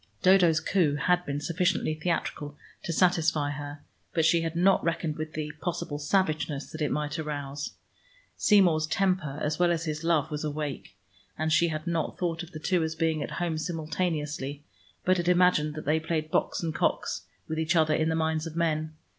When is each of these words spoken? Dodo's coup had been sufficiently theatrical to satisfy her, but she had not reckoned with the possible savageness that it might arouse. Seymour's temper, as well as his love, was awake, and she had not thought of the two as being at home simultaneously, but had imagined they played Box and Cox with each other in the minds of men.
Dodo's 0.23 0.59
coup 0.59 0.95
had 0.95 1.23
been 1.27 1.39
sufficiently 1.39 1.93
theatrical 1.93 2.57
to 2.85 2.91
satisfy 2.91 3.51
her, 3.51 3.83
but 4.15 4.25
she 4.25 4.41
had 4.41 4.55
not 4.55 4.83
reckoned 4.83 5.15
with 5.15 5.33
the 5.33 5.51
possible 5.61 5.99
savageness 5.99 6.67
that 6.71 6.81
it 6.81 6.89
might 6.89 7.19
arouse. 7.19 7.73
Seymour's 8.35 8.87
temper, 8.87 9.37
as 9.43 9.59
well 9.59 9.71
as 9.71 9.85
his 9.85 10.03
love, 10.03 10.31
was 10.31 10.43
awake, 10.43 10.97
and 11.37 11.53
she 11.53 11.67
had 11.67 11.85
not 11.85 12.17
thought 12.17 12.41
of 12.41 12.49
the 12.51 12.57
two 12.59 12.81
as 12.81 12.95
being 12.95 13.21
at 13.21 13.29
home 13.33 13.59
simultaneously, 13.59 14.63
but 15.05 15.17
had 15.17 15.27
imagined 15.29 15.75
they 15.75 15.99
played 15.99 16.31
Box 16.31 16.63
and 16.63 16.73
Cox 16.73 17.27
with 17.47 17.59
each 17.59 17.75
other 17.75 17.93
in 17.93 18.09
the 18.09 18.15
minds 18.15 18.47
of 18.47 18.55
men. 18.55 18.95